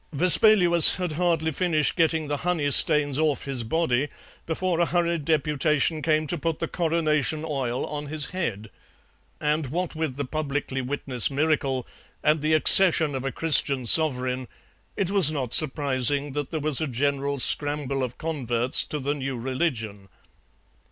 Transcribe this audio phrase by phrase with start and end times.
[0.11, 4.07] Vespaluus had hardly finished getting the honey stains off his body
[4.47, 8.71] before a hurried deputation came to put the coronation oil on his head.
[9.39, 11.85] And what with the publicly witnessed miracle
[12.23, 14.47] and the accession of a Christian sovereign,
[14.97, 19.37] it was not surprising that there was a general scramble of converts to the new
[19.37, 20.07] religion.